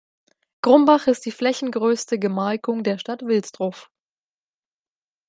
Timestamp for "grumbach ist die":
0.63-1.31